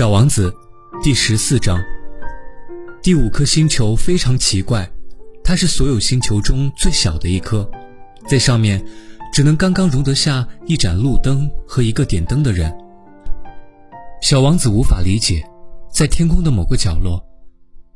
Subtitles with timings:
[0.00, 0.50] 小王子，
[1.02, 1.78] 第十四章。
[3.02, 4.90] 第五颗星球非常奇怪，
[5.44, 7.70] 它是所有星球中最小的一颗，
[8.26, 8.82] 在上面
[9.30, 12.74] 只能刚刚容得下一盏路灯和一个点灯的人。
[14.22, 15.44] 小王子无法理解，
[15.92, 17.22] 在天空的某个角落，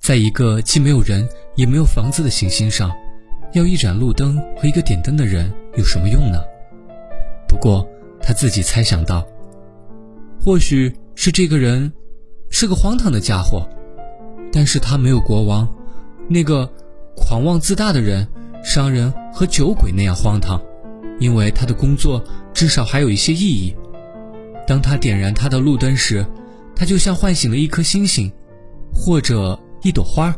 [0.00, 2.90] 在一个既没有人也没有房子的行星上，
[3.52, 6.42] 要一盏路灯和一个点灯的人有什么用呢？
[7.46, 7.88] 不过
[8.20, 9.24] 他自己猜想到，
[10.40, 10.92] 或许。
[11.14, 11.92] 是这个人，
[12.48, 13.68] 是个荒唐的家伙，
[14.52, 15.68] 但是他没有国王，
[16.28, 16.68] 那个
[17.16, 18.26] 狂妄自大的人、
[18.64, 20.60] 商人和酒鬼那样荒唐，
[21.18, 23.74] 因为他的工作至少还有一些意义。
[24.66, 26.24] 当他点燃他的路灯时，
[26.74, 28.32] 他就像唤醒了一颗星星，
[28.92, 30.34] 或者一朵花儿；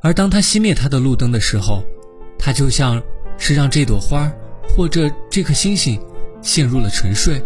[0.00, 1.82] 而当他熄灭他的路灯的时候，
[2.38, 3.00] 他就像
[3.38, 4.32] 是让这朵花儿
[4.74, 6.00] 或者这颗星星
[6.42, 7.40] 陷入了沉睡。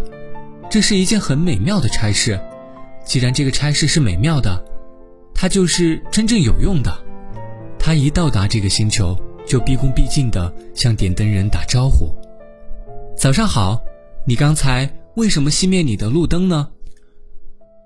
[0.69, 2.39] 这是一件很美妙的差事。
[3.07, 4.61] 既然这个差事是美妙的，
[5.33, 6.93] 它就是真正有用的。
[7.79, 12.13] 他一到达这个星球，就毕恭毕敬地向点灯人打招呼
[13.15, 13.81] ：“早上好，
[14.25, 16.67] 你刚才为什么熄灭你的路灯呢？”“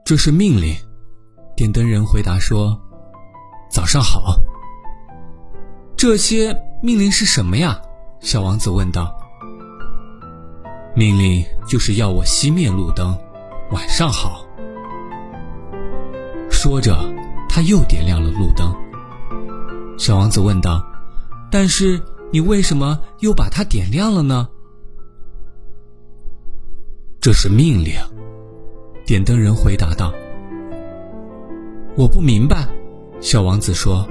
[0.04, 0.76] 这是命令。”
[1.56, 2.76] 点灯人回答说。
[3.70, 4.36] “早上好。
[5.96, 7.80] ”“这些命令是什么呀？”
[8.22, 9.16] 小王子问道。
[10.96, 13.16] “命令就是要我熄灭路灯。
[13.72, 14.44] ”“晚上好。”
[16.64, 16.96] 说着，
[17.50, 18.72] 他又点亮了路灯。
[19.98, 20.80] 小王子问道
[21.52, 22.00] ：“但是
[22.32, 24.48] 你为什么又把它点亮了呢？”
[27.20, 27.96] 这是命令。
[29.08, 30.14] 点灯人回答道
[31.98, 32.70] ：“我不明白。”
[33.20, 34.08] 小王子说：“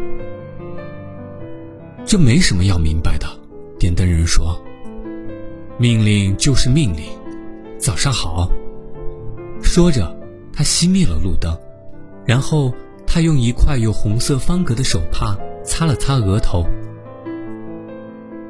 [2.05, 3.29] 这没什么要明白的。”
[3.79, 4.61] 点灯人说
[5.79, 7.05] ：“命令就是命令。”
[7.79, 8.51] 早上好。
[9.63, 10.13] 说着，
[10.53, 11.57] 他熄灭了路灯。
[12.25, 12.73] 然后
[13.07, 16.65] 他用一块有红色方格的手帕擦了擦额头。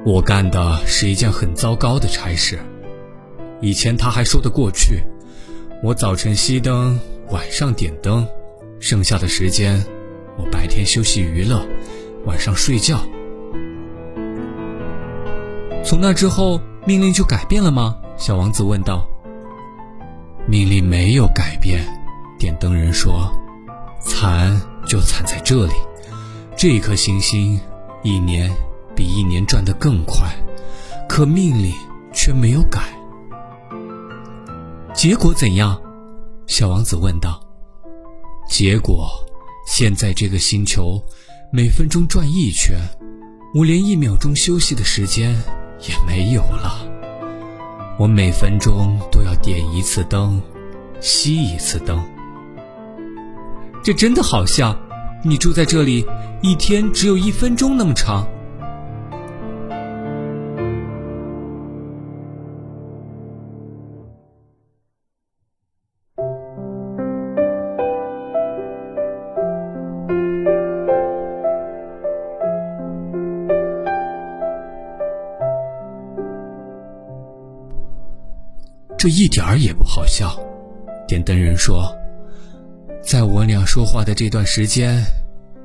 [0.04, 2.59] 我干的是一件很糟糕的差事。
[3.60, 5.03] 以前他还说得过去，
[5.82, 6.98] 我早晨熄灯，
[7.30, 8.26] 晚上点灯，
[8.78, 9.84] 剩下的时间
[10.38, 11.62] 我白天休息娱乐，
[12.25, 12.98] 晚上睡觉。
[15.84, 17.97] 从那之后，命令就改变了吗？
[18.16, 19.06] 小王子问道。
[20.47, 21.84] 命令没有改变，
[22.38, 23.30] 点灯人说。
[24.00, 25.72] 惨就惨在这里，
[26.56, 27.61] 这颗行星
[28.03, 28.50] 一年
[28.97, 30.28] 比一年转得更快，
[31.09, 31.72] 可命令
[32.12, 32.81] 却没有改。
[34.94, 35.81] 结果怎样？
[36.47, 37.41] 小王子问道。
[38.49, 39.09] 结果，
[39.66, 41.00] 现在这个星球
[41.53, 42.77] 每分钟转一圈，
[43.55, 45.33] 我连一秒钟休息的时间
[45.81, 46.84] 也没有了。
[47.99, 50.43] 我每分钟都要点一次灯，
[51.00, 52.03] 熄一次灯。
[53.82, 54.76] 这真的好笑，
[55.24, 56.06] 你住在这里，
[56.42, 58.26] 一天只有一分钟那么长。
[78.98, 80.38] 这一点儿也不好笑，
[81.08, 81.91] 点灯人说。
[83.10, 85.04] 在我俩说话的这段时间，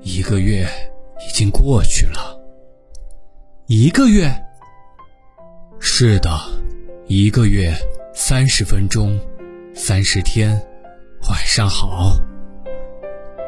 [0.01, 0.67] 一个月
[1.29, 2.35] 已经过去了。
[3.67, 4.35] 一个月？
[5.79, 6.31] 是的，
[7.06, 7.72] 一个月
[8.16, 9.19] 三十分钟，
[9.75, 10.59] 三十天。
[11.29, 12.17] 晚上好。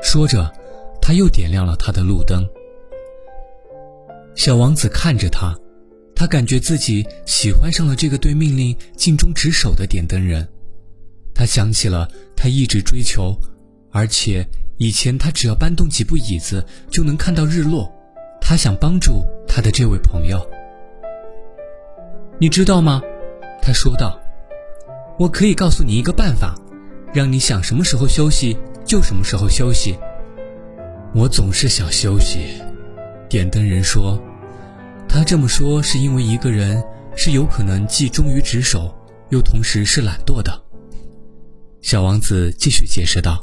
[0.03, 0.53] 说着，
[1.02, 2.47] 他又点亮了他的路灯。
[4.35, 5.58] 小王子看着他，
[6.16, 10.47] 他感觉自己喜欢上了这个对命令尽忠职守的点灯人。
[11.34, 13.35] 他想起了他一直追求。
[13.91, 14.47] 而且
[14.78, 17.91] 以前他只要搬动几部椅子就能看到日落，
[18.39, 20.45] 他想帮助他的这位朋友。
[22.39, 23.01] 你知道吗？
[23.61, 24.19] 他说道
[25.17, 26.55] ：“我可以告诉你一个办法，
[27.13, 28.55] 让你想什么时候休息
[28.85, 29.97] 就什么时候休息。”
[31.16, 32.61] 我总是想休息，
[33.28, 34.22] 点灯人说。
[35.09, 36.84] 他这么说是因为一个人
[37.16, 38.93] 是有可能既忠于职守，
[39.29, 40.61] 又同时是懒惰的。
[41.81, 43.41] 小王子继续解释道。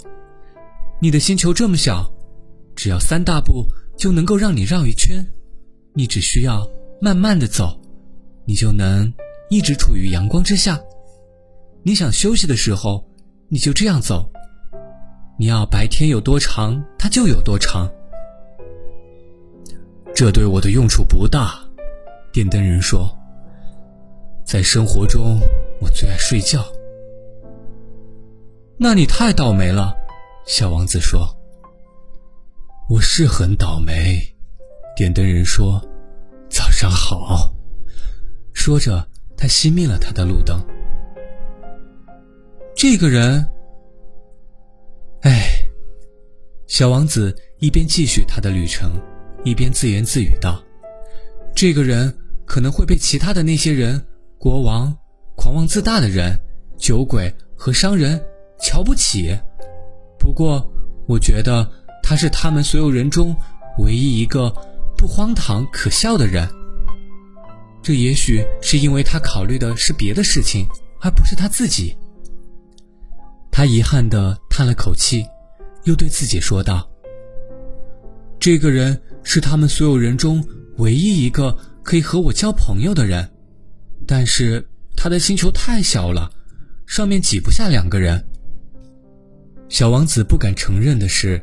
[1.00, 2.10] 你的星球这么小，
[2.74, 5.24] 只要三大步就能够让你绕一圈。
[5.92, 6.66] 你只需要
[7.00, 7.78] 慢慢的走，
[8.46, 9.12] 你就能
[9.50, 10.80] 一直处于阳光之下。
[11.82, 13.04] 你想休息的时候，
[13.48, 14.30] 你就这样走。
[15.38, 17.88] 你要白天有多长，它就有多长。
[20.14, 21.58] 这对我的用处不大，
[22.32, 23.10] 电灯人说。
[24.44, 25.40] 在生活中，
[25.80, 26.64] 我最爱睡觉。
[28.76, 29.94] 那你太倒霉了。
[30.46, 31.26] 小王子说
[32.90, 34.20] ：“我是很倒霉。”
[34.94, 35.82] 点灯人说
[36.50, 37.50] ：“早上好。”
[38.52, 39.08] 说着，
[39.38, 40.62] 他熄灭了他的路灯。
[42.76, 43.48] 这个人，
[45.22, 45.48] 哎，
[46.66, 49.00] 小王子一边继续他的旅程，
[49.44, 50.62] 一边自言自语道
[51.56, 52.14] ：“这个人
[52.44, 54.06] 可能会被其他的那些人——
[54.38, 54.94] 国王、
[55.36, 56.38] 狂妄自大的人、
[56.76, 58.22] 酒鬼和商人——
[58.60, 59.34] 瞧不起。
[60.24, 60.72] 不过，
[61.06, 61.70] 我觉得
[62.02, 63.36] 他是他们所有人中
[63.78, 64.50] 唯一一个
[64.96, 66.48] 不荒唐可笑的人。
[67.82, 70.66] 这也许是因为他考虑的是别的事情，
[71.02, 71.94] 而不是他自己。”
[73.52, 75.26] 他遗憾地叹了口气，
[75.84, 76.40] 又对自己。
[76.40, 76.88] 说道
[78.40, 80.42] ：“这个人是他们所有人中
[80.78, 83.30] 唯一一个可以和我交朋友的人，
[84.06, 84.66] 但是
[84.96, 86.30] 他的星球太小了，
[86.86, 88.26] 上面挤不下两个人。”
[89.68, 91.42] 小王子不敢承认的是，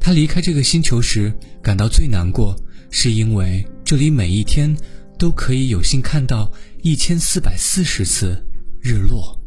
[0.00, 1.32] 他离开这个星球时
[1.62, 2.56] 感到最难过，
[2.90, 4.74] 是因为这里每一天
[5.18, 6.50] 都可以有幸看到
[6.82, 8.36] 一千四百四十次
[8.80, 9.38] 日落。